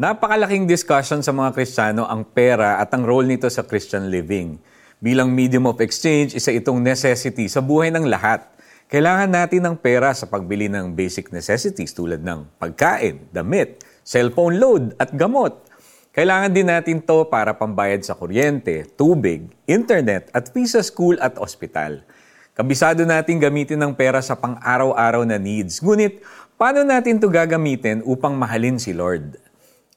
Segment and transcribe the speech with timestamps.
[0.00, 4.56] Napakalaking discussion sa mga Kristiyano ang pera at ang role nito sa Christian living.
[4.96, 8.48] Bilang medium of exchange, isa itong necessity sa buhay ng lahat.
[8.88, 14.96] Kailangan natin ng pera sa pagbili ng basic necessities tulad ng pagkain, damit, cellphone load
[14.96, 15.68] at gamot.
[16.16, 21.36] Kailangan din natin to para pambayad sa kuryente, tubig, internet at fee sa school at
[21.36, 22.00] ospital.
[22.56, 25.84] Kabisado natin gamitin ng pera sa pang-araw-araw na needs.
[25.84, 26.24] Ngunit,
[26.56, 29.49] paano natin to gagamitin upang mahalin si Lord?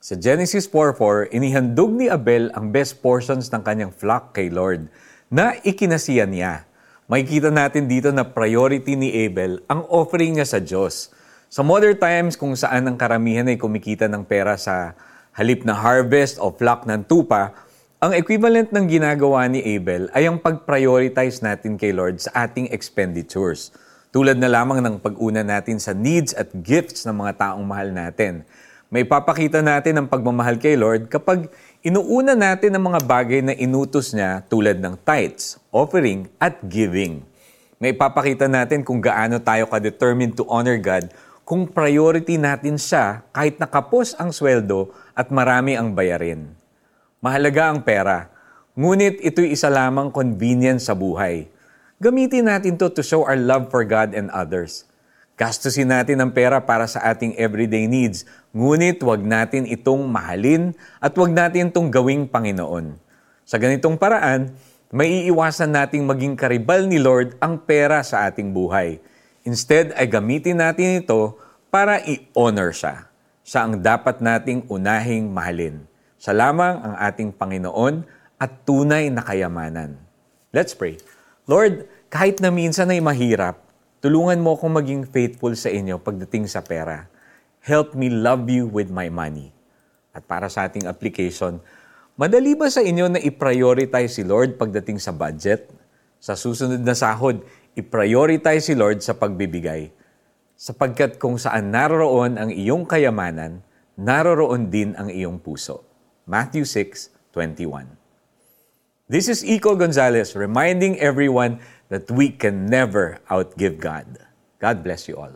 [0.03, 4.91] Sa Genesis 4.4, inihandog ni Abel ang best portions ng kanyang flock kay Lord
[5.31, 6.67] na ikinasiya niya.
[7.07, 11.07] Makikita natin dito na priority ni Abel ang offering niya sa Diyos.
[11.47, 14.91] Sa modern times kung saan ang karamihan ay kumikita ng pera sa
[15.39, 17.55] halip na harvest o flock ng tupa,
[18.03, 23.71] ang equivalent ng ginagawa ni Abel ay ang pag-prioritize natin kay Lord sa ating expenditures.
[24.11, 28.43] Tulad na lamang ng pag-una natin sa needs at gifts ng mga taong mahal natin.
[28.93, 31.49] May papakita natin ang pagmamahal kay Lord kapag
[31.81, 37.25] inuuna natin ang mga bagay na inutos niya tulad ng tithes, offering, at giving.
[37.81, 41.09] May papakita natin kung gaano tayo ka-determined to honor God
[41.41, 46.53] kung priority natin siya kahit nakapos ang sweldo at marami ang bayarin.
[47.17, 48.29] Mahalaga ang pera,
[48.77, 51.49] ngunit ito'y isa lamang convenience sa buhay.
[51.97, 54.85] Gamitin natin to to show our love for God and others.
[55.33, 58.21] Gastusin natin ang pera para sa ating everyday needs,
[58.53, 62.93] ngunit wag natin itong mahalin at wag natin itong gawing Panginoon.
[63.41, 64.53] Sa ganitong paraan,
[64.93, 69.01] may iiwasan nating maging karibal ni Lord ang pera sa ating buhay.
[69.41, 71.33] Instead ay gamitin natin ito
[71.73, 73.09] para i-honor siya.
[73.41, 75.81] Siya ang dapat nating unahing mahalin.
[76.21, 78.05] Siya lamang ang ating Panginoon
[78.37, 79.97] at tunay na kayamanan.
[80.53, 81.01] Let's pray.
[81.49, 83.72] Lord, kahit na minsan ay mahirap,
[84.03, 87.07] Tulungan mo akong maging faithful sa inyo pagdating sa pera.
[87.63, 89.55] Help me love you with my money.
[90.11, 91.63] At para sa ating application,
[92.19, 95.71] madali ba sa inyo na i-prioritize si Lord pagdating sa budget?
[96.19, 97.47] Sa susunod na sahod,
[97.79, 99.95] i-prioritize si Lord sa pagbibigay.
[100.59, 103.63] Sapagkat kung saan naroroon ang iyong kayamanan,
[103.95, 105.79] naroroon din ang iyong puso.
[106.27, 107.87] Matthew 6:21.
[109.07, 114.17] This is Iko Gonzalez reminding everyone that we can never outgive God.
[114.57, 115.29] God bless you all.